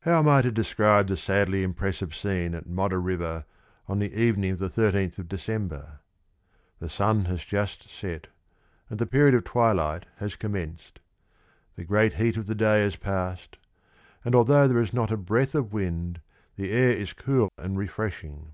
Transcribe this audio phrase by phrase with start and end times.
[0.08, 3.44] _)How am I to describe the sadly impressive scene at Modder River
[3.88, 5.98] on the evening of the 13th of December?
[6.78, 8.28] The sun has just set,
[8.88, 11.00] and the period of twilight has commenced.
[11.74, 13.58] The great heat of the day has passed,
[14.24, 16.20] and although there is not a breath of wind,
[16.54, 18.52] the air is cool and refreshing.